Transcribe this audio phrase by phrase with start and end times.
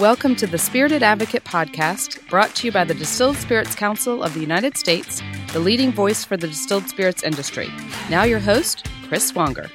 [0.00, 4.32] Welcome to the Spirited Advocate podcast, brought to you by the Distilled Spirits Council of
[4.32, 5.20] the United States,
[5.52, 7.68] the leading voice for the distilled spirits industry.
[8.08, 9.68] Now, your host, Chris Swonger.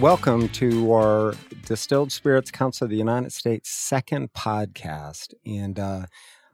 [0.00, 1.34] Welcome to our
[1.66, 5.34] Distilled Spirits Council of the United States second podcast.
[5.46, 6.06] And uh,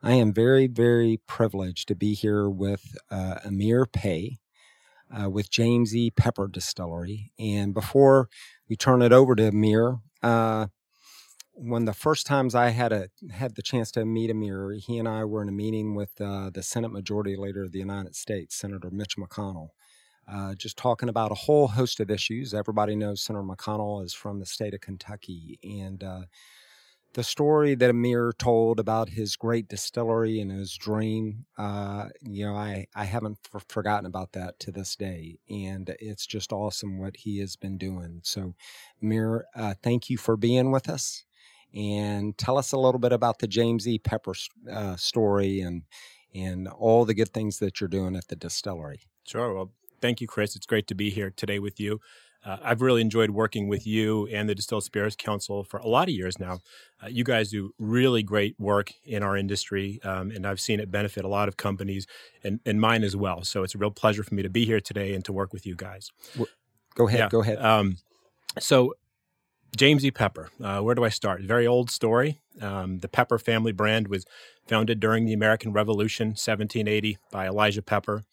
[0.03, 4.37] I am very, very privileged to be here with uh, Amir Peay
[5.11, 6.11] uh, with James E.
[6.11, 7.33] Pepper Distillery.
[7.39, 8.29] And before
[8.69, 10.67] we turn it over to Amir, uh,
[11.57, 15.09] when the first times I had a had the chance to meet Amir, he and
[15.09, 18.57] I were in a meeting with uh, the Senate Majority Leader of the United States,
[18.57, 19.71] Senator Mitch McConnell,
[20.31, 22.55] uh, just talking about a whole host of issues.
[22.55, 26.23] Everybody knows Senator McConnell is from the state of Kentucky, and uh,
[27.15, 32.55] the story that Amir told about his great distillery and his dream, uh, you know,
[32.55, 37.17] I I haven't f- forgotten about that to this day, and it's just awesome what
[37.19, 38.21] he has been doing.
[38.25, 38.55] So,
[39.03, 41.25] Amir, uh, thank you for being with us
[41.77, 43.99] and tell us a little bit about the James E.
[43.99, 44.33] Pepper
[44.73, 45.83] uh, story and
[46.35, 49.01] and all the good things that you're doing at the distillery.
[49.25, 49.55] Sure.
[49.55, 50.55] Well, thank you, Chris.
[50.57, 52.01] It's great to be here today with you.
[52.45, 56.09] Uh, I've really enjoyed working with you and the Distilled Spirits Council for a lot
[56.09, 56.61] of years now.
[57.03, 60.91] Uh, you guys do really great work in our industry, um, and I've seen it
[60.91, 62.07] benefit a lot of companies
[62.45, 63.43] and, and mine as well.
[63.43, 65.67] So it's a real pleasure for me to be here today and to work with
[65.67, 66.11] you guys.
[66.95, 67.21] Go ahead.
[67.21, 67.29] Yeah.
[67.31, 67.59] Go ahead.
[67.61, 67.97] Um,
[68.61, 68.95] so
[69.77, 70.11] James E.
[70.11, 70.51] Pepper.
[70.63, 71.43] Uh, where do I start?
[71.43, 72.41] Very old story.
[72.61, 74.25] Um, the Pepper family brand was
[74.67, 78.25] founded during the American Revolution, 1780, by Elijah Pepper.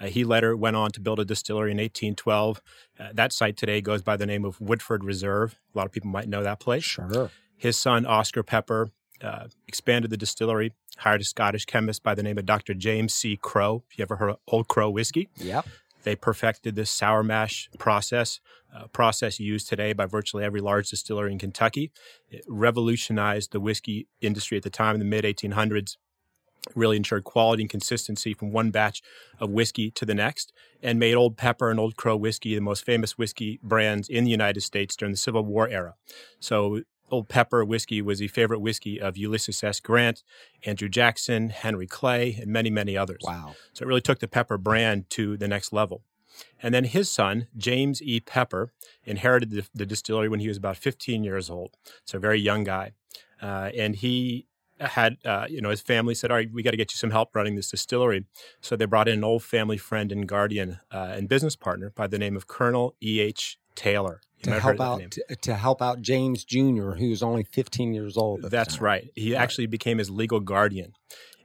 [0.00, 2.62] Uh, he later went on to build a distillery in 1812.
[2.98, 5.56] Uh, that site today goes by the name of Woodford Reserve.
[5.74, 6.84] A lot of people might know that place.
[6.84, 7.30] Sure.
[7.56, 8.90] His son, Oscar Pepper,
[9.22, 12.74] uh, expanded the distillery, hired a Scottish chemist by the name of Dr.
[12.74, 13.38] James C.
[13.40, 13.84] Crow.
[13.90, 15.28] If you ever heard of Old Crow whiskey?
[15.36, 15.66] Yep.
[16.02, 18.40] They perfected this sour mash process,
[18.74, 21.90] uh, process used today by virtually every large distillery in Kentucky.
[22.28, 25.96] It revolutionized the whiskey industry at the time in the mid 1800s.
[26.76, 29.02] Really ensured quality and consistency from one batch
[29.40, 32.84] of whiskey to the next, and made Old Pepper and Old Crow whiskey the most
[32.84, 35.96] famous whiskey brands in the United States during the Civil War era.
[36.38, 39.80] So Old Pepper whiskey was the favorite whiskey of Ulysses S.
[39.80, 40.22] Grant,
[40.64, 43.22] Andrew Jackson, Henry Clay, and many, many others.
[43.26, 43.54] Wow.
[43.74, 46.04] So it really took the Pepper brand to the next level.
[46.62, 48.20] And then his son, James E.
[48.20, 48.72] Pepper,
[49.04, 51.76] inherited the, the distillery when he was about 15 years old.
[52.04, 52.92] So a very young guy.
[53.40, 54.46] Uh, and he
[54.78, 57.10] had, uh, you know, his family said, all right, we got to get you some
[57.10, 58.24] help running this distillery.
[58.60, 62.06] So they brought in an old family friend and guardian uh, and business partner by
[62.06, 63.58] the name of Colonel E.H.
[63.74, 68.16] Taylor to help out to, to, help out James Jr., who was only 15 years
[68.16, 68.42] old.
[68.42, 69.10] That's right.
[69.14, 69.40] He right.
[69.40, 70.94] actually became his legal guardian,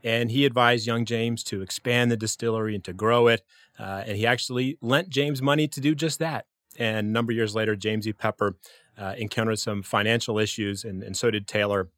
[0.03, 3.43] and he advised young James to expand the distillery and to grow it.
[3.79, 6.45] Uh, and he actually lent James money to do just that.
[6.77, 8.13] And a number of years later, James E.
[8.13, 8.55] Pepper
[8.97, 11.89] uh, encountered some financial issues, and, and so did Taylor.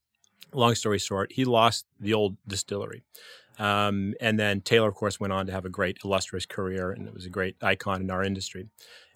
[0.52, 3.04] Long story short, he lost the old distillery.
[3.60, 7.08] Um, and then Taylor, of course, went on to have a great, illustrious career, and
[7.08, 8.68] it was a great icon in our industry.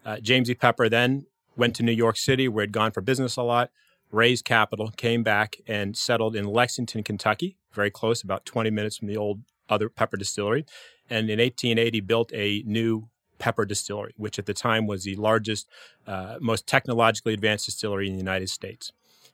[0.06, 0.54] Uh, James E.
[0.54, 3.72] Pepper then went to New York City, where he'd gone for business a lot,
[4.14, 9.08] raised capital, came back, and settled in Lexington, Kentucky, very close, about 20 minutes from
[9.08, 10.66] the old other pepper distillery.
[11.10, 13.10] And in 1880, built a new
[13.40, 15.68] pepper distillery, which at the time was the largest,
[16.08, 18.94] uh, most technologically advanced distillery in the United States.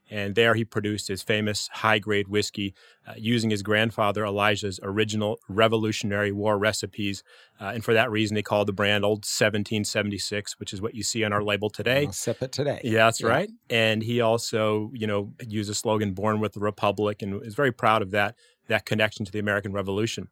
[0.09, 2.74] And there he produced his famous high grade whiskey
[3.08, 7.24] uh, using his grandfather Elijah's original Revolutionary War recipes.
[7.59, 11.03] Uh, and for that reason, he called the brand Old 1776, which is what you
[11.03, 12.06] see on our label today.
[12.06, 12.81] I'll sip it today.
[12.84, 13.28] Yeah, that's yeah.
[13.28, 13.50] right.
[13.69, 17.72] And he also, you know, used a slogan "Born with the Republic" and is very
[17.72, 18.36] proud of that
[18.68, 20.30] that connection to the American Revolution.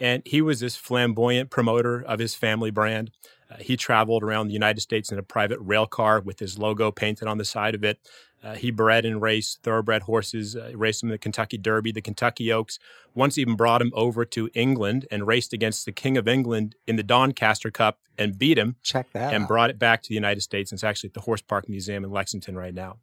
[0.00, 3.10] And he was this flamboyant promoter of his family brand.
[3.50, 6.90] Uh, he traveled around the United States in a private rail car with his logo
[6.90, 7.98] painted on the side of it.
[8.42, 12.00] Uh, he bred and raced thoroughbred horses, uh, raced them in the Kentucky Derby, the
[12.00, 12.78] Kentucky Oaks.
[13.14, 16.96] Once even brought him over to England and raced against the King of England in
[16.96, 18.76] the Doncaster Cup and beat him.
[18.82, 19.34] Check that.
[19.34, 19.48] And out.
[19.48, 20.70] brought it back to the United States.
[20.70, 22.98] And it's actually at the Horse Park Museum in Lexington right now.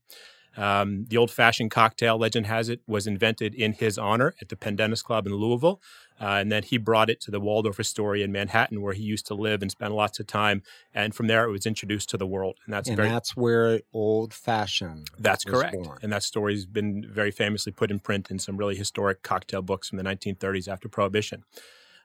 [0.57, 4.55] Um, the old fashioned cocktail, legend has it, was invented in his honor at the
[4.55, 5.82] Pendennis Club in Louisville.
[6.20, 9.26] Uh, and then he brought it to the Waldorf Astoria in Manhattan, where he used
[9.28, 10.64] to live and spend lots of time.
[10.94, 12.58] And from there, it was introduced to the world.
[12.66, 15.09] And that's and very, that's where old fashioned.
[15.20, 15.73] That's correct.
[15.73, 16.00] Born.
[16.02, 19.90] And that story's been very famously put in print in some really historic cocktail books
[19.90, 21.44] from the 1930s after Prohibition.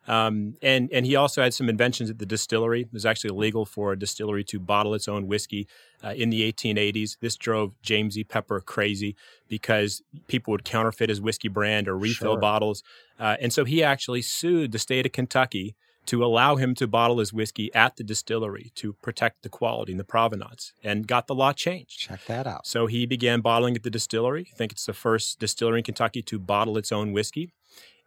[0.09, 2.83] Um, and and he also had some inventions at the distillery.
[2.83, 5.69] It was actually illegal for a distillery to bottle its own whiskey
[6.03, 7.19] uh, in the 1880s.
[7.21, 8.25] This drove James E.
[8.25, 9.15] Pepper crazy
[9.49, 12.41] because people would counterfeit his whiskey brand or refill sure.
[12.41, 12.83] bottles.
[13.19, 15.77] Uh, and so he actually sued the state of Kentucky
[16.07, 20.01] to allow him to bottle his whiskey at the distillery to protect the quality and
[20.01, 22.01] the provenance and got the law changed.
[22.01, 22.67] Check that out.
[22.67, 24.49] So he began bottling at the distillery.
[24.53, 27.53] I think it's the first distillery in Kentucky to bottle its own whiskey.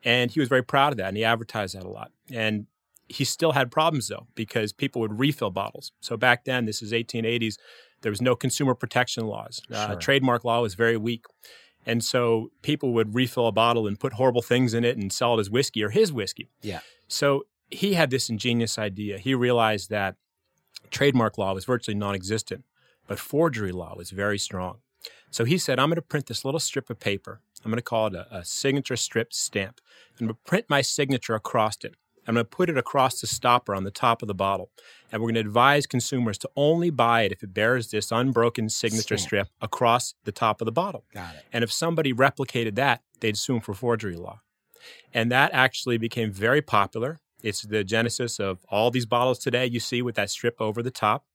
[0.03, 2.11] And he was very proud of that and he advertised that a lot.
[2.31, 2.67] And
[3.07, 5.91] he still had problems though, because people would refill bottles.
[6.01, 7.55] So back then, this is 1880s,
[8.01, 9.61] there was no consumer protection laws.
[9.71, 9.95] Uh, Sure.
[9.97, 11.25] trademark law was very weak.
[11.85, 15.37] And so people would refill a bottle and put horrible things in it and sell
[15.37, 16.49] it as whiskey or his whiskey.
[16.61, 16.79] Yeah.
[17.07, 19.17] So he had this ingenious idea.
[19.17, 20.15] He realized that
[20.91, 22.63] trademark law was virtually non existent,
[23.07, 24.77] but forgery law was very strong.
[25.29, 27.41] So he said, I'm going to print this little strip of paper.
[27.63, 29.79] I'm going to call it a, a signature strip stamp.
[30.19, 31.95] I'm going to print my signature across it.
[32.27, 34.69] I'm going to put it across the stopper on the top of the bottle.
[35.11, 38.69] And we're going to advise consumers to only buy it if it bears this unbroken
[38.69, 39.19] signature Stamp.
[39.19, 41.03] strip across the top of the bottle.
[41.13, 41.43] Got it.
[41.51, 44.39] And if somebody replicated that, they'd sue 'em for forgery law.
[45.13, 47.19] And that actually became very popular.
[47.41, 50.91] It's the genesis of all these bottles today you see with that strip over the
[50.91, 51.25] top.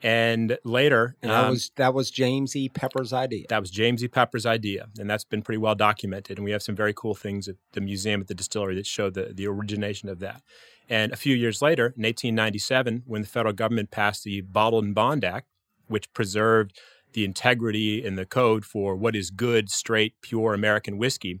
[0.00, 2.68] And later, And that um, was that was James E.
[2.68, 3.46] Pepper's idea.
[3.48, 4.08] that was James E.
[4.08, 6.38] Pepper's idea, and that's been pretty well documented.
[6.38, 9.10] And we have some very cool things at the museum at the distillery that show
[9.10, 10.42] the, the origination of that.
[10.88, 14.92] And a few years later, in 1897, when the federal government passed the Bottled in
[14.92, 15.48] Bond Act,
[15.88, 16.78] which preserved
[17.12, 21.40] the integrity in the code for what is good, straight, pure American whiskey,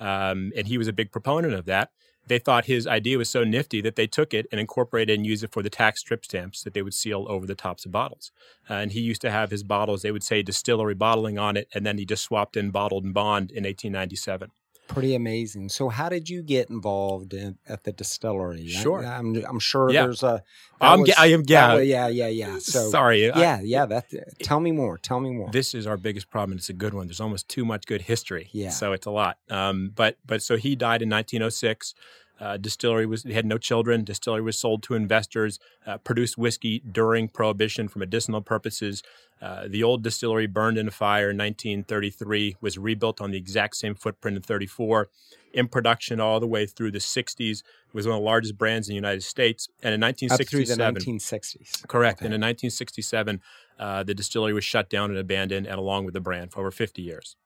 [0.00, 1.90] um, and he was a big proponent of that.
[2.28, 5.44] They thought his idea was so nifty that they took it and incorporated and used
[5.44, 8.30] it for the tax strip stamps that they would seal over the tops of bottles.
[8.68, 11.68] Uh, and he used to have his bottles, they would say distillery bottling on it,
[11.74, 14.50] and then he just swapped in bottled in bond in 1897.
[14.88, 15.68] Pretty amazing.
[15.68, 18.64] So, how did you get involved in, at the distillery?
[18.76, 19.04] I- Sure.
[19.06, 20.04] I'm, I'm sure Yeah.
[20.04, 20.42] there's a.
[20.80, 21.74] I'm, was- I am, yeah.
[21.74, 22.58] was- yeah, yeah, yeah.
[22.58, 23.30] So, Sorry.
[23.30, 23.86] I- yeah, yeah.
[23.86, 24.06] That.
[24.42, 24.98] Tell me more.
[24.98, 25.50] Tell me more.
[25.50, 28.02] this is our biggest problem and it's a good one there's almost too much good
[28.02, 28.70] history Yeah.
[28.70, 31.94] so it's a lot um, but but so he died in 1906
[32.40, 37.28] uh, distillery was had no children distillery was sold to investors uh, produced whiskey during
[37.28, 39.02] prohibition for medicinal purposes
[39.40, 43.76] uh, the old distillery burned in a fire in 1933 was rebuilt on the exact
[43.76, 45.08] same footprint in 34
[45.52, 47.62] in production all the way through the 60s
[47.92, 50.76] was one of the largest brands in the united states and in Up through the
[50.76, 51.86] 1967 1960s.
[51.88, 52.18] Correct.
[52.18, 52.26] Okay.
[52.26, 53.40] And in 1967,
[53.78, 56.70] uh, the distillery was shut down and abandoned, and along with the brand for over
[56.70, 57.36] 50 years.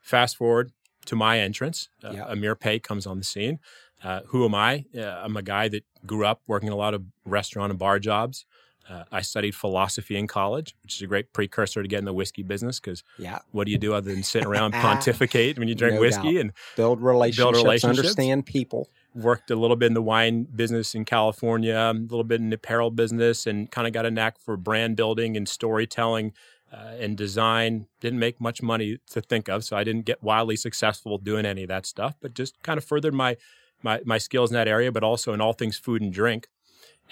[0.00, 0.72] Fast forward
[1.06, 2.26] to my entrance, uh, Yeah.
[2.28, 3.58] Amir Peay comes on the scene.
[4.02, 4.84] Uh, who am I?
[4.96, 8.46] Uh, I'm a guy that grew up working a lot of restaurant and bar jobs.
[8.88, 12.42] Uh, I studied philosophy in college, which is a great precursor to getting the whiskey
[12.42, 12.80] business.
[12.80, 13.38] Because Yeah.
[13.52, 16.32] what do you do other than sit around pontificate when you drink No whiskey?
[16.34, 16.40] doubt.
[16.40, 17.98] And Build relationships, relationships.
[17.98, 18.88] understand people.
[19.14, 22.54] worked a little bit in the wine business in California, a little bit in the
[22.54, 26.32] apparel business, and kind of got a knack for brand building and storytelling
[26.72, 27.86] uh, and design.
[28.00, 31.62] Didn't make much money to think of, so I didn't get wildly successful doing any
[31.64, 33.36] of that stuff, but just kind of furthered my
[33.82, 36.48] my, my skills in that area, but also in all things food and drink.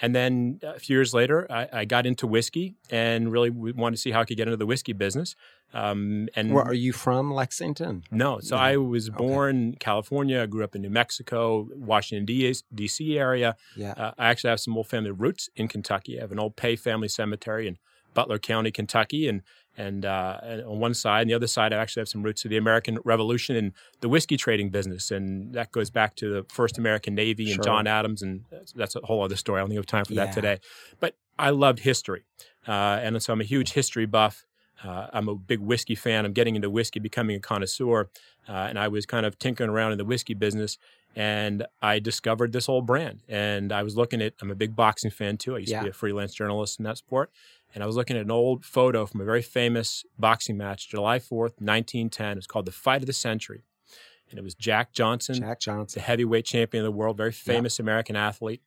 [0.01, 4.01] And then a few years later, I, I got into whiskey and really wanted to
[4.01, 5.35] see how I could get into the whiskey business.
[5.73, 7.33] Um, and Where are you from?
[7.33, 8.03] Lexington.
[8.09, 8.61] no, so No.
[8.61, 9.17] I was Okay.
[9.17, 10.41] born in California.
[10.41, 12.25] I grew up in New Mexico, Washington
[12.73, 13.19] D.C.
[13.19, 13.57] area.
[13.75, 13.91] Yeah.
[13.97, 16.17] Uh, I actually have some old family roots in Kentucky.
[16.17, 17.77] I have an old Peay family cemetery in
[18.13, 19.41] Butler County, Kentucky, and
[19.77, 22.43] and, uh, and on one side, and the other side, I actually have some roots
[22.43, 23.71] of the American Revolution and
[24.01, 27.63] the whiskey trading business, and that goes back to the first American Navy and Sure.
[27.63, 29.59] John Adams, and that's, that's a whole other story.
[29.59, 30.25] I don't think we have time for Yeah.
[30.25, 30.59] that today.
[30.99, 32.23] But I loved history,
[32.67, 32.71] uh,
[33.01, 34.45] and so I'm a huge history buff.
[34.83, 36.25] Uh, I'm a big whiskey fan.
[36.25, 38.09] I'm getting into whiskey, becoming a connoisseur,
[38.49, 40.77] uh, and I was kind of tinkering around in the whiskey business,
[41.15, 43.21] and I discovered this whole brand.
[43.29, 44.33] And I was looking at.
[44.41, 45.55] I'm a big boxing fan too.
[45.55, 47.31] I used to be a freelance journalist in that sport,
[47.73, 51.19] and I was looking at an old photo from a very famous boxing match, July
[51.19, 52.31] 4th, 1910.
[52.31, 53.63] It was called the Fight of the Century,
[54.29, 57.79] and it was Jack Johnson, Jack Johnson, the heavyweight champion of the world, very famous
[57.79, 58.61] American athlete.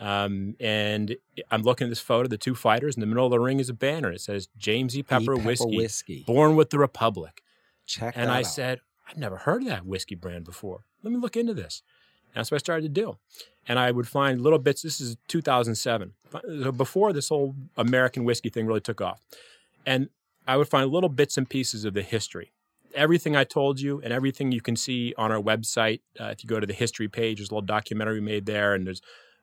[0.00, 1.16] Um, and
[1.50, 2.96] I'm looking at this photo, the two fighters.
[2.96, 4.12] In the middle of the ring is a banner.
[4.12, 5.02] It says James E.
[5.02, 5.40] Pepper, E.
[5.40, 6.24] Whiskey, whiskey.
[6.24, 7.42] born with the Republic.
[7.84, 8.46] Check And I out.
[8.46, 10.84] said, I've never heard of that whiskey brand before.
[11.02, 11.82] Let me look into this.
[12.38, 13.16] That's what I started to do.
[13.66, 14.82] And I would find little bits.
[14.82, 16.12] This is 2007.
[16.32, 19.20] So before this whole American whiskey thing really took off.
[19.84, 20.08] And
[20.46, 22.52] I would find little bits and pieces of the history.
[22.94, 26.00] Everything I told you and everything you can see on our website.
[26.18, 28.74] Uh, if you go to the history page, there's a little documentary we made there,
[28.74, 29.02] and there's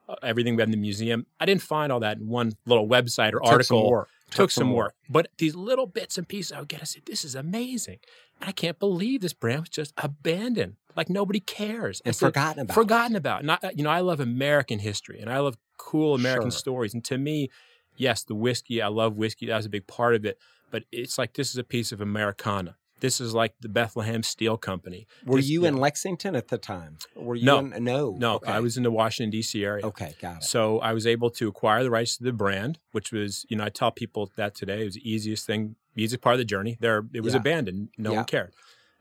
[0.09, 1.25] uh, everything we have in the museum.
[1.39, 4.09] I didn't find all that in one little website or Took some article work.
[4.31, 4.95] took, some work.
[5.09, 7.99] But these little bits and pieces, I would get to say, this is amazing.
[8.41, 10.75] I can't believe this brand was just abandoned.
[10.95, 12.01] Like nobody cares.
[12.05, 12.73] I And said, forgotten about.
[12.73, 13.41] forgotten about.
[13.41, 16.57] And I, you know, I love American history and I love cool American Sure.
[16.59, 16.93] stories.
[16.93, 17.49] And to me,
[17.97, 19.47] yes, the whiskey, I love whiskey.
[19.47, 20.37] That was a big part of it.
[20.71, 22.75] But it's like this is a piece of Americana.
[23.01, 25.05] this is like the Bethlehem Steel Company.
[25.25, 25.67] Were This- you yeah.
[25.67, 26.97] in Lexington at the time?
[27.13, 27.59] Were you No.
[27.59, 28.15] in, no.
[28.17, 28.49] No, Okay.
[28.49, 29.63] I was in the Washington D.C.
[29.65, 29.85] area.
[29.85, 30.43] Okay, got it.
[30.45, 33.65] So I was able to acquire the rights to the brand, which was, you know,
[33.65, 36.77] I tell people that today it was the easiest thing, easiest part of the journey.
[36.79, 37.41] There, it was Yeah.
[37.41, 37.89] abandoned.
[37.97, 38.15] No Yeah.
[38.19, 38.53] one cared.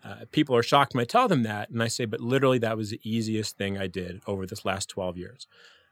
[0.04, 2.76] Uh, people are shocked when I tell them that, and I say, but literally, that
[2.76, 5.46] was the easiest thing I did over this last twelve years.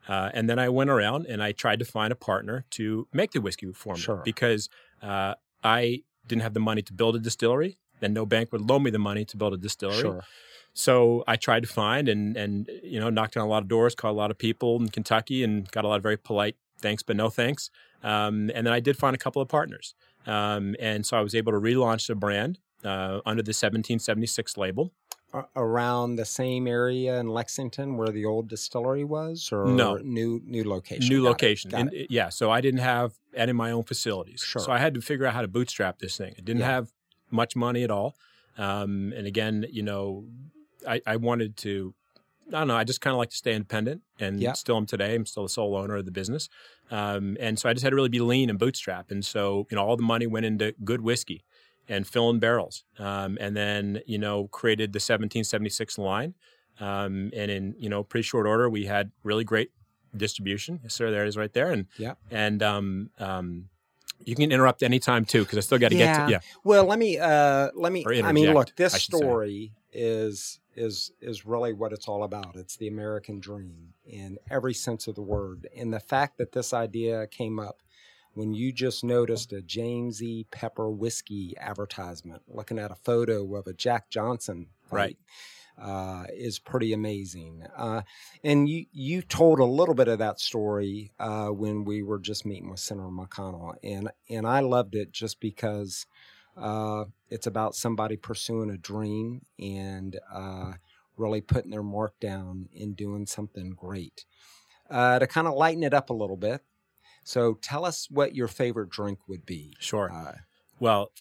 [0.07, 3.31] Uh, and then I went around and I tried to find a partner to make
[3.31, 4.21] the whiskey for me Sure.
[4.25, 4.69] because
[5.01, 8.83] uh, I didn't have the money to build a distillery, Then no bank would loan
[8.83, 10.01] me the money to build a distillery.
[10.01, 10.23] Sure.
[10.73, 13.95] So I tried to find and and you know knocked on a lot of doors,
[13.95, 17.01] called a lot of people in Kentucky, and got a lot of very polite thanks
[17.03, 17.69] but no thanks.
[18.03, 19.95] Um, and then I did find a couple of partners,
[20.27, 24.91] um, and so I was able to relaunch the brand uh, under the 1776 label.
[25.33, 29.95] A- around the same area in Lexington where the old distillery was, or No.
[29.95, 31.07] new new location?
[31.09, 32.11] New Got it, location, got and it.
[32.11, 32.29] yeah.
[32.29, 34.61] So I didn't have any of my own facilities, Sure.
[34.61, 36.33] so I had to figure out how to bootstrap this thing.
[36.37, 36.67] I didn't Yeah.
[36.67, 36.91] have
[37.31, 38.15] much money at all,
[38.59, 40.25] um, and again, you know,
[40.87, 41.95] I, I wanted to.
[42.49, 42.75] I don't know.
[42.75, 44.51] I just kind of like to stay independent, and Yeah.
[44.53, 45.15] still am today.
[45.15, 46.49] I'm still the sole owner of the business,
[46.91, 49.09] um, and so I just had to really be lean and bootstrap.
[49.09, 51.43] And so, you know, all the money went into good whiskey
[51.89, 56.33] and filling barrels, um, and then you know, created the 1776 line.
[56.79, 59.71] Um, and in you know pretty short order, we had really great
[60.15, 60.79] distribution.
[60.83, 61.11] Yes, sir.
[61.11, 61.71] There it is, right there.
[61.71, 62.15] And Yeah.
[62.31, 63.69] and um, um,
[64.25, 66.39] you can interrupt anytime too, because I still got to get to yeah.
[66.63, 69.17] Well, let me uh let me I mean look, this I should say.
[69.19, 72.55] story is is is really what it's all about.
[72.55, 75.67] It's the American dream in every sense of the word.
[75.77, 77.83] And the fact that this idea came up
[78.33, 80.45] when you just noticed a James E.
[80.51, 85.17] Pepper whiskey advertisement, looking at a photo of a Jack Johnson Right.
[85.81, 87.63] uh, is pretty amazing.
[87.75, 88.01] Uh,
[88.43, 92.45] and you you told a little bit of that story uh, when we were just
[92.45, 96.05] meeting with Senator McConnell, and and I loved it just because
[96.55, 100.73] uh, it's about somebody pursuing a dream and uh,
[101.17, 104.25] really putting their mark down and doing something great.
[104.89, 106.61] Uh, to kind of lighten it up a little bit,
[107.23, 109.75] so tell us what your favorite drink would be.
[109.79, 110.11] Sure.
[110.11, 110.33] Uh,
[110.79, 111.11] Well,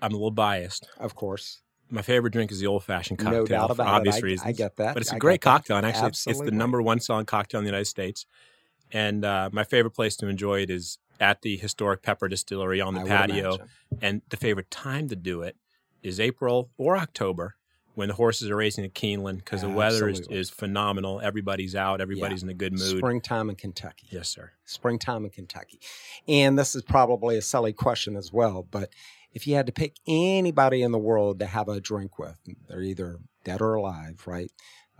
[0.00, 0.88] I'm a little biased.
[0.98, 1.60] of course,
[1.90, 4.22] My favorite drink is the old fashioned cocktail no doubt for obvious it.
[4.22, 4.48] I, reasons.
[4.48, 6.80] I get that, but it's a I great cocktail, and actually, it's, it's the number
[6.80, 8.26] one selling cocktail in the United States.
[8.92, 12.94] And uh, my favorite place to enjoy it is at the historic Pepper Distillery on
[12.94, 13.58] the I patio.
[14.00, 15.56] And the favorite time to do it
[16.02, 17.56] is April or October
[17.94, 21.20] when the horses are racing at Keeneland because the weather is, is phenomenal.
[21.20, 22.98] Everybody's out, everybody's in a good mood.
[22.98, 24.06] Springtime in Kentucky.
[24.10, 24.52] Yes, sir.
[24.64, 25.80] Springtime in Kentucky.
[26.26, 28.90] And this is probably a silly question as well, but
[29.34, 32.82] if you had to pick anybody in the world to have a drink with, they're
[32.82, 34.50] either dead or alive, right?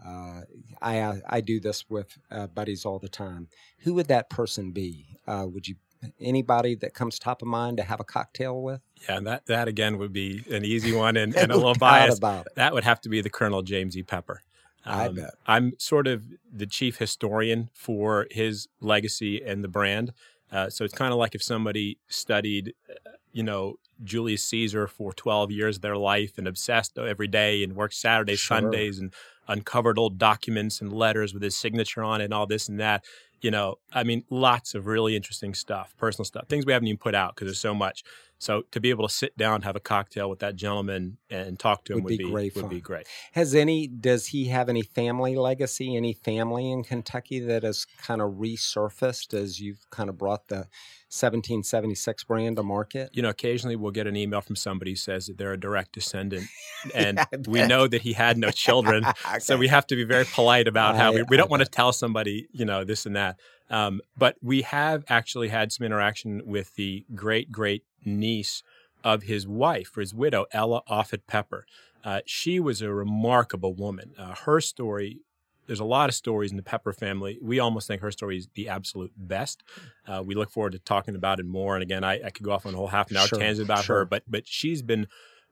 [0.04, 0.42] Uh,
[0.80, 3.48] I I do this with uh, buddies all the time.
[3.80, 5.18] Who would that person be?
[5.26, 5.76] Uh, would you
[6.20, 8.80] anybody that comes top of mind to have a cocktail with?
[9.08, 12.18] Yeah, and that, that again would be an easy one and, and a little biased.
[12.18, 12.54] about it.
[12.56, 14.02] That would have to be the Colonel James E.
[14.02, 14.42] Pepper.
[14.84, 15.34] I bet.
[15.46, 20.12] I'm sort of the chief historian for his legacy and the brand.
[20.50, 25.12] Uh, so it's kind of like if somebody studied, uh, you know, Julius Caesar for
[25.12, 28.58] 12 years of their life and obsessed every day and worked Saturdays, Sure.
[28.60, 29.14] Sundays, and
[29.46, 33.04] uncovered old documents and letters with his signature on it and all this and that.
[33.42, 36.98] You know, I mean, lots of really interesting stuff, personal stuff, things we haven't even
[36.98, 38.04] put out because there's so much.
[38.38, 41.84] So to be able to sit down, have a cocktail with that gentleman, and talk
[41.84, 43.06] to him Would would, be be, great would be great.
[43.32, 48.20] Has any does he have any family legacy, any family in Kentucky that has kind
[48.20, 50.66] of resurfaced as you've kind of brought the
[51.12, 53.10] 1776 brand to market?
[53.12, 55.92] you know, occasionally we'll get an email from somebody who says that they're a direct
[55.92, 56.46] descendant,
[56.94, 59.04] and I we know that he had no children.
[59.40, 61.92] So we have to be very polite about how we, we don't want to tell
[61.92, 63.38] somebody, you know, this and that.
[63.70, 68.62] Um, but we have actually had some interaction with the great great niece
[69.04, 71.66] of his wife, or his widow, Ella Offutt Pepper.
[72.04, 74.12] Uh, she was a remarkable woman.
[74.18, 75.20] Uh, her story.
[75.66, 77.38] There's a lot of stories in the Pepper family.
[77.40, 79.62] We almost think her story is the absolute best.
[80.06, 81.74] Uh, we look forward to talking about it more.
[81.74, 83.66] And again, I, I could go off on a whole half an hour Sure, tangent
[83.66, 83.98] about sure.
[83.98, 85.06] her, but but she's been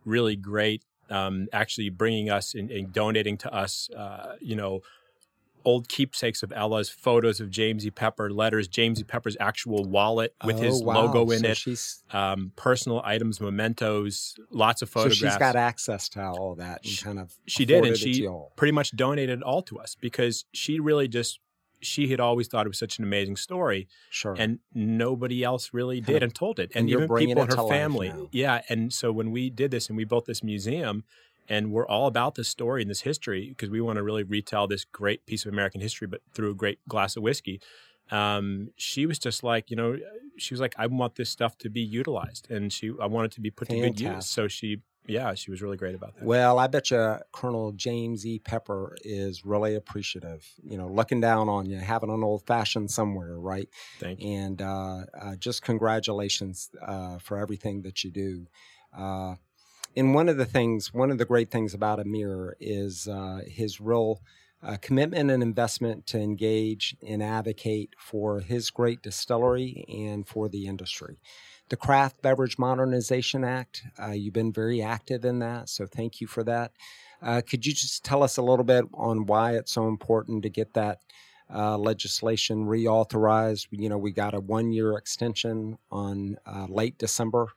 [0.05, 4.81] really great um, actually bringing us and, and donating to us, uh, you know,
[5.65, 7.91] old keepsakes of Ella's, photos of James E.
[7.91, 9.05] Pepper, letters, James E.
[9.05, 11.07] Pepper's actual wallet with his Oh, wow.
[11.07, 15.19] logo in So it, um, personal items, mementos, lots of so photographs.
[15.35, 18.05] she's got access to all that and She- kind of she did, and afforded it
[18.07, 21.41] to she pretty much donated it all to us because she really just
[21.83, 24.35] she had always thought it was such an amazing story, sure.
[24.39, 26.71] and nobody else really did and told it.
[26.75, 28.09] And And, you're even bringing people in her family.
[28.11, 28.29] now.
[28.33, 28.61] Yeah.
[28.69, 31.05] And so when we did this and we built this museum
[31.51, 34.69] and we're all about this story and this history because we want to really retell
[34.69, 37.61] this great piece of American history, but through a great glass of whiskey.
[38.11, 39.99] Um, she was just like, you know,
[40.39, 43.33] she was like, I want this stuff to be utilized and she, I want it
[43.33, 44.27] to be put to good use.
[44.27, 46.25] So she yeah, she was really great about that.
[46.25, 48.39] Well, I bet you Colonel James E.
[48.39, 50.47] Pepper is really appreciative.
[50.63, 53.69] You know, looking down on you, having an old fashioned somewhere, right?
[53.99, 54.31] Thank you.
[54.31, 58.47] And uh, uh, just congratulations uh, for everything that you do.
[59.97, 63.81] And one of the things, one of the great things about Amir is uh, his
[63.81, 64.21] real
[64.63, 70.67] uh, commitment and investment to engage and advocate for his great distillery and for the
[70.67, 71.19] industry.
[71.71, 76.27] The Craft Beverage Modernization Act, uh, you've been very active in that, so thank you
[76.27, 76.73] for that.
[77.23, 80.51] Uh, could you just tell us a little bit on why it's so important to
[80.51, 80.99] get that
[81.55, 83.67] uh, legislation reauthorized?
[83.71, 87.49] You know, we got a one year extension on uh, late December.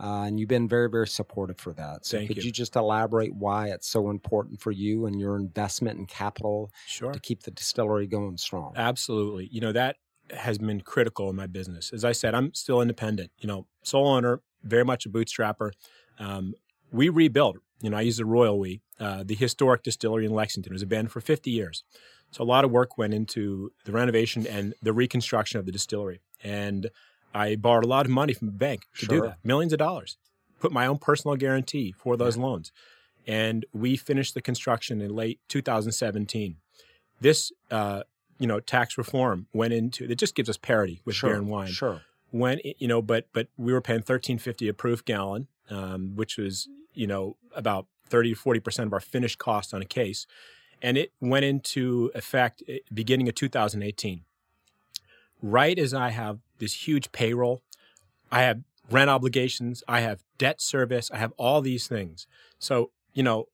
[0.00, 2.06] Uh, and you've been very, very supportive for that.
[2.06, 2.44] So, Thank could you.
[2.44, 2.52] you.
[2.52, 7.10] just elaborate why it's so important for you and your investment in capital Sure.
[7.10, 8.74] to keep the distillery going strong?
[8.76, 9.48] Absolutely.
[9.50, 9.96] You know, that
[10.30, 11.92] has been critical in my business.
[11.92, 15.72] As I said, I'm still independent, you know, sole owner, very much a bootstrapper.
[16.20, 16.54] Um,
[16.92, 20.72] we rebuilt, you know, I use the royal we, uh, the historic distillery in Lexington.
[20.72, 21.82] It was abandoned for 50 years.
[22.30, 26.20] So a lot of work went into the renovation and the reconstruction of the distillery.
[26.44, 26.90] And
[27.34, 30.16] I borrowed a lot of money from the bank to do that, millions of dollars.
[30.60, 32.72] Put my own personal guarantee for those loans.
[33.26, 36.56] And we finished the construction in late 2017.
[37.20, 38.02] This, uh,
[38.38, 40.14] you know, tax reform went into it.
[40.18, 41.68] Just gives us parity with sure, beer and wine.
[41.68, 42.02] Sure.
[42.30, 46.36] When it- you know, but but we were paying 13.50 a proof gallon, um, which
[46.36, 50.26] was you know about 30 to 40 percent of our finished cost on a case,
[50.82, 54.24] and it went into effect eh, beginning of 2018
[55.42, 57.62] right as I have this huge payroll,
[58.30, 62.26] I have rent obligations, I have debt service, I have all these things.
[62.58, 63.46] So, you know,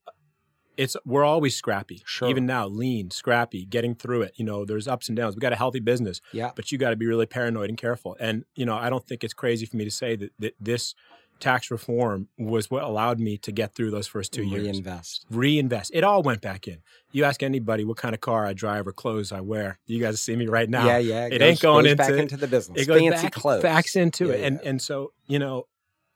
[0.76, 2.02] it's we're always scrappy.
[2.04, 2.28] Sure.
[2.28, 4.32] Even now, lean, scrappy, getting through it.
[4.36, 5.36] You know, there's ups and downs.
[5.36, 6.50] We got a healthy business, Yeah.
[6.56, 8.16] but you got to be really paranoid and careful.
[8.18, 10.94] And you know, I don't think it's crazy for me to say that, that this
[11.40, 15.26] tax reform was what allowed me to get through those first two years Reinvest.
[15.30, 15.90] reinvest.
[15.92, 16.78] It all went back in.
[17.12, 19.78] You ask anybody what kind of car I drive or clothes I wear.
[19.86, 20.86] You guys see me right now.
[20.86, 21.26] yeah, yeah.
[21.26, 22.80] it goes- ain't going goes into back into the business.
[22.82, 23.62] It goes Fancy back, clothes.
[23.62, 25.66] backs into it, Yeah, and and so you know,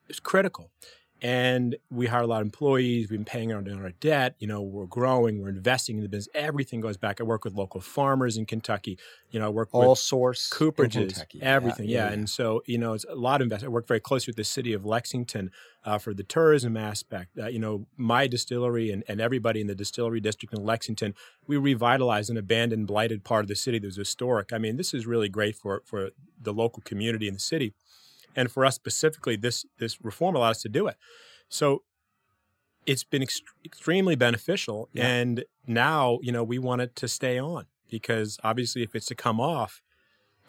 [0.08, 0.70] it's critical.
[1.20, 3.10] And we hire a lot of employees.
[3.10, 4.37] We've been paying down our debt.
[4.38, 5.42] You know, we're growing.
[5.42, 6.28] We're investing in the business.
[6.32, 7.20] Everything goes back.
[7.20, 8.99] I work with local farmers in Kentucky.
[9.30, 11.40] You know, I work all with source in cooperages, Kentucky.
[11.43, 11.88] everything.
[11.88, 13.73] Yeah, And so, you know, it's a lot of investment.
[13.73, 15.50] I work very closely with the city of Lexington
[15.84, 17.36] uh, for the tourism aspect.
[17.36, 21.14] Uh, you know, my distillery and, and everybody in the distillery district in Lexington,
[21.49, 24.52] we revitalized an abandoned, blighted part of the city that was historic.
[24.52, 27.75] I mean, this is really great for, for the local community in the city.
[28.36, 30.97] And for us specifically, this, this reform allowed us to do it.
[31.49, 31.82] So
[32.86, 34.88] it's been ext- extremely beneficial.
[34.93, 35.06] Yeah.
[35.06, 39.14] And now, you know, we want it to stay on because obviously if it's to
[39.14, 39.82] come off,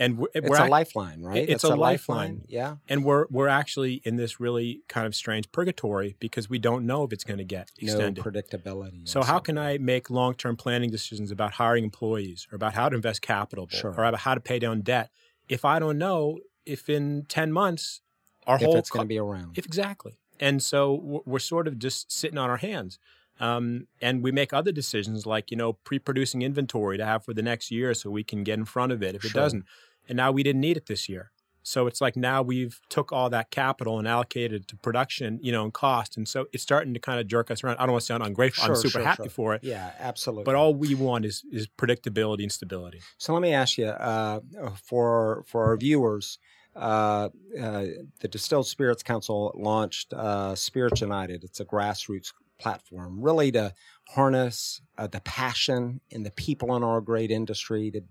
[0.02, 1.50] and we're, It's we're a lifeline, right?
[1.50, 2.44] it's a lifeline.
[2.48, 2.78] Yeah.
[2.88, 7.04] and we're we're actually in this really kind of strange purgatory because we don't know
[7.04, 8.24] if it's going to get extended.
[8.24, 9.06] No predictability.
[9.10, 12.96] so how can I make long-term planning decisions about hiring employees or about how to
[12.96, 13.92] invest capital Sure.
[13.92, 15.10] or about how to pay down debt
[15.50, 16.40] if I don't know
[16.70, 18.02] if in 10 months
[18.48, 19.58] our if whole it's going to be around?
[19.58, 20.20] if exactly.
[20.40, 22.98] And so we're- sort of just sitting on our hands.
[23.42, 27.34] Um, and we make other decisions like, you know, pre producing inventory to have for
[27.34, 29.66] the next year so we can get in front of it if it doesn't.
[30.10, 31.32] And now we didn't need it this year.
[31.64, 35.64] So it's like now we've took all that capital and allocated to production, you know,
[35.64, 36.18] and cost.
[36.18, 37.78] And so it's starting to kind of jerk us around.
[37.78, 38.66] I don't want to sound ungrateful.
[38.66, 39.30] I'm super sure, happy sure.
[39.30, 39.64] for it.
[39.64, 40.46] yeah, absolutely.
[40.46, 43.02] But all we want is is predictability and stability.
[43.18, 44.40] So let me ask you, uh,
[44.84, 46.40] for for our viewers,
[46.76, 47.30] uh,
[47.60, 47.86] uh,
[48.20, 51.44] the Distilled Spirits Council launched uh, Spirits United.
[51.44, 53.74] It's a grassroots platform, really to
[54.10, 58.02] harness uh, the passion and the people in our great industry to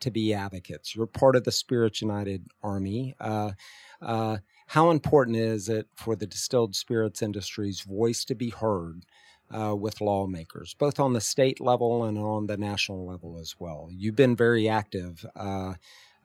[0.00, 0.94] to be advocates.
[0.94, 3.14] You're part of the Spirits United Army.
[3.18, 3.52] Uh,
[4.66, 9.04] how important is it for the distilled spirits industry's voice to be heard
[9.56, 13.88] uh, with lawmakers, both on the state level and on the national level as well?
[13.90, 15.24] You've been very active.
[15.36, 15.74] Uh,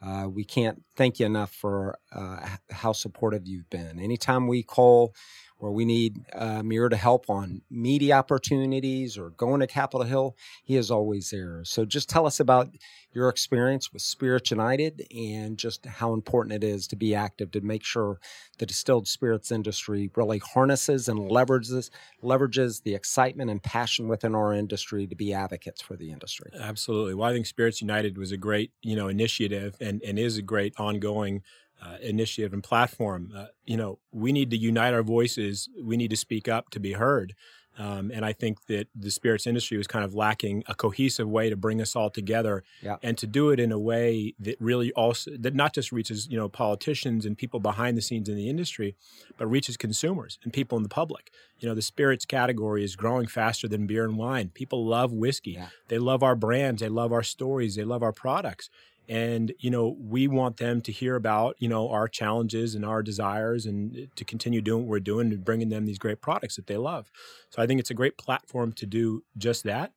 [0.01, 3.99] uh, we can't thank you enough for uh, how supportive you've been.
[3.99, 5.13] Anytime we call
[5.59, 10.35] or we need uh, Mir to help on media opportunities or going to Capitol Hill,
[10.63, 11.61] he is always there.
[11.65, 12.69] So just tell us about
[13.11, 17.61] your experience with Spirits United and just how important it is to be active to
[17.61, 18.19] make sure
[18.57, 21.89] the distilled spirits industry really harnesses and leverages
[22.23, 26.51] leverages the excitement and passion within our industry to be advocates for the industry.
[26.57, 27.15] Absolutely.
[27.15, 30.41] Well, I think Spirits United was a great, you know, initiative and, and is a
[30.41, 31.41] great ongoing
[31.81, 33.31] uh, initiative and platform.
[33.35, 35.69] Uh, you know, we need to unite our voices.
[35.81, 37.33] We need to speak up to be heard.
[37.77, 41.49] Um, and I think that the spirits industry was kind of lacking a cohesive way
[41.49, 42.97] to bring us all together Yeah.
[43.01, 46.35] and to do it in a way that really also that not just reaches you
[46.35, 48.97] know politicians and people behind the scenes in the industry,
[49.37, 51.31] but reaches consumers and people in the public.
[51.59, 54.49] You know, the spirits category is growing faster than beer and wine.
[54.53, 55.51] People love whiskey.
[55.51, 55.69] Yeah.
[55.87, 56.81] They love our brands.
[56.81, 57.75] They love our stories.
[57.75, 58.69] They love our products.
[59.09, 63.01] And you know, we want them to hear about you know our challenges and our
[63.03, 66.67] desires, and to continue doing what we're doing and bringing them these great products that
[66.67, 67.11] they love.
[67.49, 69.93] So I think it's a great platform to do just that.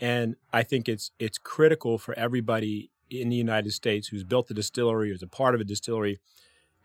[0.00, 4.54] And I think it's it's critical for everybody in the United States who's built a
[4.54, 6.18] distillery or is a part of a distillery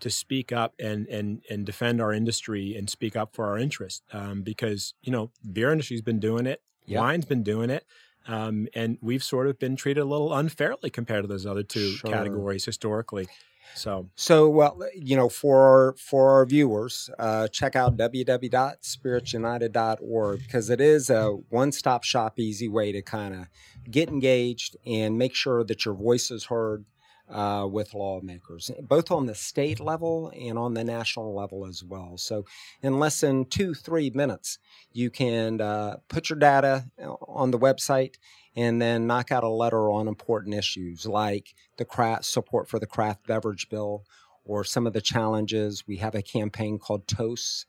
[0.02, 4.02] to speak up and and and defend our industry and speak up for our interests
[4.14, 7.00] um, because you know beer industry's been doing it, Yeah.
[7.00, 7.86] wine's been doing it,
[8.28, 11.80] um, and we've sort of been treated a little unfairly compared to those other two
[11.80, 12.12] Sure.
[12.12, 13.28] categories historically.
[13.76, 20.82] So So, well, you know, for for our viewers, uh, check out www.spiritsunited.org because it
[20.82, 23.48] is a one-stop shop, easy way to kind of
[23.90, 26.86] get engaged and make sure that your voice is heard
[27.30, 32.18] uh, with lawmakers, both on the state level and on the national level as well.
[32.18, 32.46] So,
[32.82, 34.58] in less than two, three minutes,
[34.92, 36.86] you can uh, put your data
[37.28, 38.16] on the website
[38.56, 42.88] and then knock out a letter on important issues like the craft support for the
[42.88, 44.04] craft beverage bill
[44.44, 45.88] or some of the challenges.
[45.88, 47.66] We have a campaign called Toasts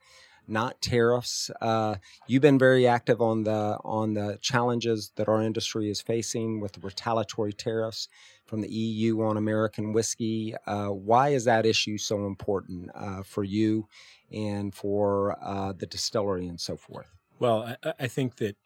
[0.50, 1.50] not tariffs.
[1.60, 1.96] Uh,
[2.26, 6.82] you've been very active on the on the challenges that our industry is facing with
[6.82, 8.08] retaliatory tariffs
[8.50, 10.54] from the EU on American whiskey.
[10.66, 13.86] Uh, why is that issue so important uh, for you
[14.32, 17.06] and for uh, the distillery and so forth?
[17.38, 18.56] Well, I, I think that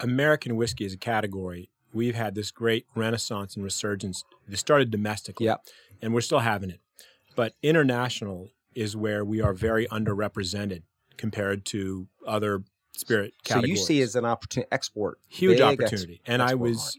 [0.00, 5.46] American whiskey as a category, we've had this great renaissance and resurgence that started domestically,
[5.46, 5.66] Yep.
[6.00, 6.80] and we're still having it.
[7.36, 10.82] But international is where we are very underrepresented
[11.18, 12.62] compared to other
[12.96, 13.80] spirit So categories.
[13.80, 16.20] you see as an opportunity export huge opportunity.
[16.26, 16.98] and I was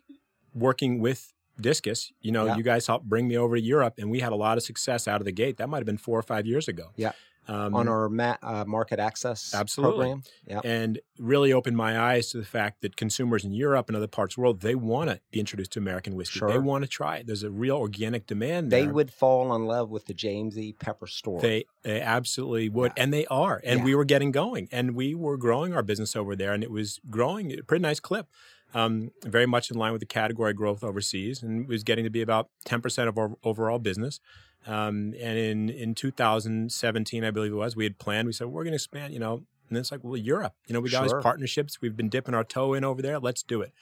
[0.53, 2.11] working with Discus.
[2.21, 2.57] You know, Yeah.
[2.57, 5.07] you guys helped bring me over to Europe, and we had a lot of success
[5.07, 5.57] out of the gate.
[5.57, 6.91] That might have been four or five years ago.
[6.95, 7.11] Yeah.
[7.47, 10.05] Um, on our ma- uh, market access Absolutely.
[10.05, 10.23] program.
[10.47, 10.61] Yeah.
[10.63, 14.33] and really opened my eyes to the fact that consumers in Europe and other parts
[14.33, 16.39] of the world they want to be introduced to American whiskey.
[16.45, 17.25] They want to try it.
[17.25, 18.93] There's a real organic demand They there.
[18.93, 20.73] would fall in love with the James E.
[20.73, 21.41] Pepper store.
[21.41, 23.03] They, they absolutely would, Yeah.
[23.03, 23.59] and they are.
[23.65, 23.85] And Yeah.
[23.85, 26.99] we were getting going, and we were growing our business over there, and it was
[27.09, 28.27] growing at a pretty nice clip.
[28.73, 32.21] Um, very much in line with the category growth overseas, and was getting to be
[32.21, 34.19] about ten percent of our overall business.
[34.67, 38.27] Um, and in in 2017, I believe it was, we had planned.
[38.27, 39.13] We said we're going to expand.
[39.13, 40.53] You know, and it's like, well, Europe.
[40.67, 41.17] You know, we got Sure.
[41.17, 41.81] these partnerships.
[41.81, 43.19] We've been dipping our toe in over there.
[43.19, 43.73] Let's do it.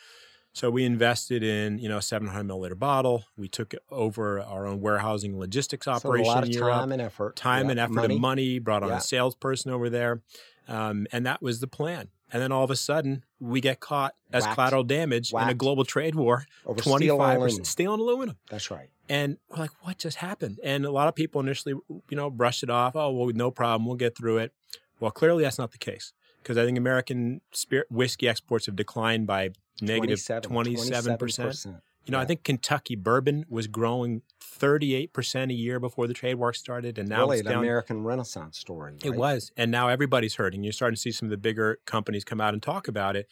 [0.52, 3.26] So we invested in you know a 700 milliliter bottle.
[3.38, 6.92] We took over our own warehousing and logistics So a operation lot of Europe time
[6.92, 7.36] and effort.
[7.36, 7.72] time Yeah.
[7.72, 8.14] and effort Money.
[8.16, 8.98] and money, brought on Yeah.
[8.98, 10.22] a salesperson over there.
[10.68, 12.10] Um, and that was the plan.
[12.32, 14.56] And then all of a sudden, we get caught as Whacked.
[14.56, 17.66] collateral damage in a global trade war, Over steel and 25% aluminum.
[17.66, 18.38] steel and aluminum.
[18.50, 18.90] That's right.
[19.08, 20.60] And we're like, what just happened?
[20.64, 22.96] And a lot of people initially, you know, brushed it off.
[22.96, 23.88] Oh, well, no problem.
[23.88, 24.54] We'll get through it.
[25.00, 26.14] Well, clearly that's not the case
[26.44, 29.50] because I think American spirit whiskey exports have declined by
[29.82, 30.44] negative 27%.
[30.46, 31.82] 27%.
[32.10, 36.54] You know, I think Kentucky bourbon was growing 38% a year before the trade war
[36.54, 36.98] started.
[36.98, 38.96] And now really it's an down American Renaissance story.
[39.04, 39.52] it was.
[39.56, 40.64] And now everybody's hurting.
[40.64, 43.30] You're starting to see some of the bigger companies come out and talk about it.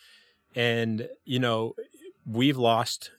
[0.55, 1.73] And, you know,
[2.23, 3.09] we've lost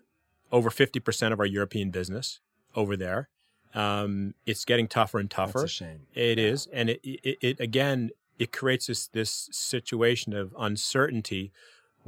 [0.52, 2.38] over 50% of our European business
[2.76, 3.28] over there.
[3.74, 5.64] Um, it's getting tougher and That's tougher.
[5.64, 6.00] a shame.
[6.14, 11.52] It is, and it, it, it again, it creates this this situation of uncertainty,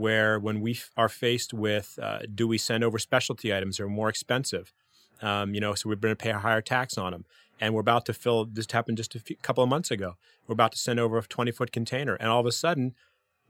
[0.01, 3.85] where when we f- are faced with, uh, do we send over specialty items that
[3.85, 4.73] are more expensive?
[5.23, 7.25] Um, you know, so we're going to pay a higher tax on them,
[7.61, 8.47] and we're about to fill.
[8.47, 10.15] This happened just a few, couple of months ago.
[10.47, 12.95] We're about to send over a twenty foot container, and all of a sudden,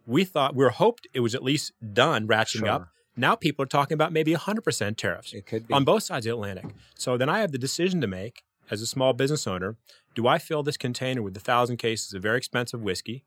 [0.07, 2.89] we thought we were hoped it was at least done ratcheting up.
[3.17, 5.75] Now people are talking about maybe hundred percent tariffs It could be.
[5.75, 6.67] on both sides of the Atlantic.
[6.95, 9.77] So then I have the decision to make as a small business owner.
[10.15, 13.25] Do I fill this container with a thousand cases of very expensive whiskey,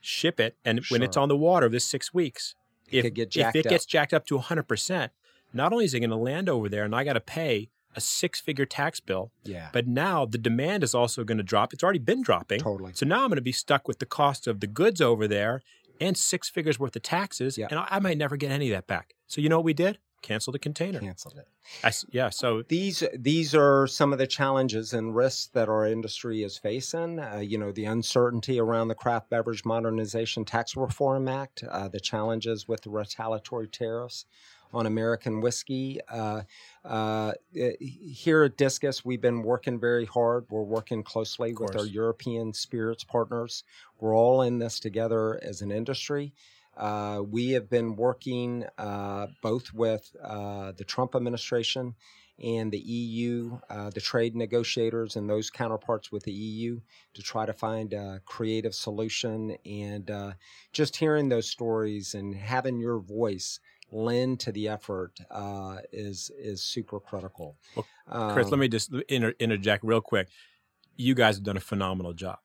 [0.00, 2.54] ship it, and when it's on the water this six weeks,
[2.90, 3.04] It if,
[3.36, 3.70] if it up.
[3.70, 5.10] gets jacked up to 100%,
[5.52, 8.00] not only is it going to land over there and I got to pay a
[8.00, 9.68] six figure tax bill, yeah.
[9.72, 11.72] but now the demand is also going to drop.
[11.72, 12.60] It's already been dropping.
[12.60, 12.92] Totally.
[12.94, 15.62] So now I'm going to be stuck with the cost of the goods over there
[16.00, 17.66] and six figures worth of taxes, Yeah.
[17.70, 19.14] and I, I might never get any of that back.
[19.26, 19.98] So you know what we did?
[20.22, 21.00] Cancel the container.
[21.00, 21.48] Canceled it.
[21.82, 22.30] I yeah.
[22.30, 27.18] So These these are some of the challenges and risks that our industry is facing.
[27.18, 32.00] Uh, you know, the uncertainty around the Craft Beverage Modernization Tax Reform Act, uh, the
[32.00, 34.26] challenges with the retaliatory tariffs,
[34.72, 36.00] on American whiskey.
[36.08, 36.42] Uh,
[36.84, 40.46] uh, here at Discus, we've been working very hard.
[40.50, 43.64] We're working closely with our European spirits partners.
[43.98, 46.32] We're all in this together as an industry.
[46.80, 51.94] Uh, we have been working uh, both with uh, the Trump administration
[52.42, 56.80] and the EU, uh, the trade negotiators, and those counterparts with the EU
[57.12, 59.54] to try to find a creative solution.
[59.66, 60.32] And uh,
[60.72, 63.60] just hearing those stories and having your voice
[63.92, 67.56] lend to the effort uh, is is super critical.
[67.76, 67.86] Well,
[68.32, 70.28] Chris, um, let me just inter- interject real quick.
[70.96, 72.38] You guys have done a phenomenal job.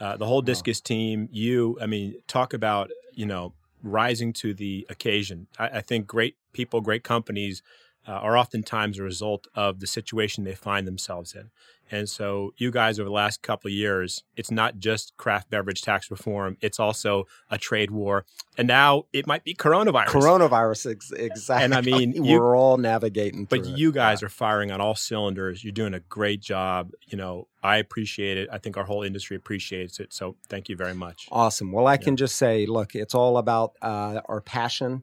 [0.00, 0.84] Uh, the whole discus wow.
[0.86, 3.52] team, you, I mean, talk about you know
[3.84, 5.46] rising to the occasion.
[5.58, 7.62] I, I think great people, great companies
[8.06, 11.50] uh, are oftentimes a result of the situation they find themselves in.
[11.90, 15.82] And so, you guys over the last couple of years, it's not just craft beverage
[15.82, 18.24] tax reform; it's also a trade war,
[18.56, 20.06] and now it might be coronavirus.
[20.06, 21.64] Coronavirus, ex- exactly.
[21.64, 23.44] And I mean, you, we're all navigating.
[23.44, 23.94] But you it.
[23.94, 24.26] guys yeah.
[24.26, 25.62] are firing on all cylinders.
[25.62, 26.92] You're doing a great job.
[27.06, 28.48] You know, I appreciate it.
[28.50, 30.14] I think our whole industry appreciates it.
[30.14, 31.28] So, thank you very much.
[31.30, 31.70] Awesome.
[31.70, 31.98] Well, I yeah.
[31.98, 35.02] can just say, look, it's all about uh, our passion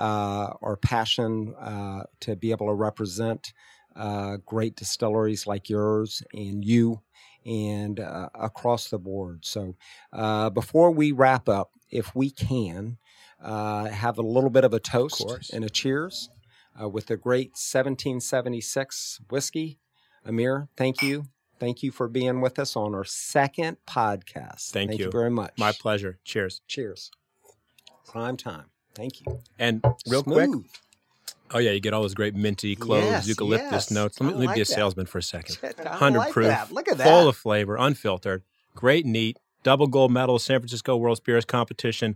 [0.00, 3.52] uh, our passion uh, to be able to represent
[3.94, 7.02] uh, great distilleries like yours and you
[7.44, 9.44] and uh, across the board.
[9.44, 9.76] So
[10.12, 12.96] uh, before we wrap up, if we can,
[13.42, 16.30] uh, have a little bit of a toast and a cheers
[16.78, 19.78] with the great 1776 whiskey.
[20.24, 21.24] Amir, thank you.
[21.58, 24.70] Thank you for being with us on our second podcast.
[24.70, 25.06] Thank, thank you.
[25.06, 25.52] you very much.
[25.58, 26.18] My pleasure.
[26.24, 26.62] Cheers.
[26.66, 27.10] Cheers.
[28.06, 28.70] Prime time.
[29.00, 29.40] Thank you.
[29.58, 30.52] And real Smooth.
[30.52, 30.70] quick.
[31.52, 33.90] Oh yeah, you get all those great minty cloves, yes, eucalyptus yes.
[33.90, 34.20] notes.
[34.20, 34.72] Let me, let me like be a that.
[34.72, 35.56] salesman for a second.
[35.86, 36.70] Hundred like proof, that.
[36.70, 37.04] Look at that.
[37.04, 38.42] full of flavor, unfiltered,
[38.76, 42.14] great, neat, double gold medal, San Francisco World Spirits Competition,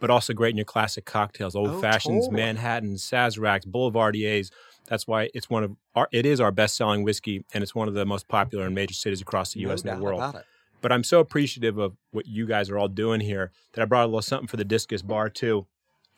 [0.00, 2.42] but also great in your classic cocktails, old oh, fashions, totally.
[2.42, 4.50] Manhattan, Sazeracs, Boulevardiers.
[4.88, 7.86] That's why it's one of our, it is our best selling whiskey, and it's one
[7.86, 9.84] of the most popular in major cities across the U.S.
[9.84, 10.42] No and the world.
[10.80, 14.02] But I'm so appreciative of what you guys are all doing here that I brought
[14.02, 15.68] a little something for the Discus Bar too.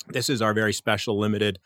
[0.09, 1.59] This is our very special limited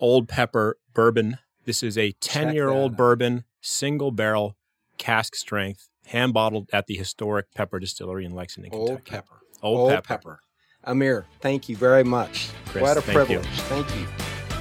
[0.00, 1.38] Old Pepper bourbon.
[1.64, 4.56] This is a 10 year old bourbon, single barrel,
[4.98, 9.10] cask strength, hand bottled at the historic Pepper Distillery in Lexington, Old Kentucky.
[9.10, 9.40] Pepper.
[9.62, 10.06] Old, Old Pepper.
[10.06, 10.40] Pepper.
[10.84, 12.50] Amir, thank you very much.
[12.66, 13.44] Chris, what a thank privilege.
[13.44, 13.62] You.
[13.64, 14.06] Thank you.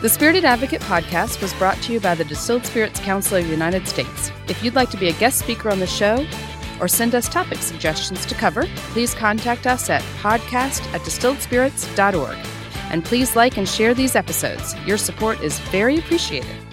[0.02, 3.50] The Spirited Advocate podcast was brought to you by the Distilled Spirits Council of the
[3.50, 4.32] United States.
[4.48, 6.26] If you'd like to be a guest speaker on the show
[6.80, 12.55] or send us topic suggestions to cover, please contact us at podcast at distilledspirits.org.
[12.95, 14.73] And please like and share these episodes.
[14.86, 16.64] Your support is very appreciated.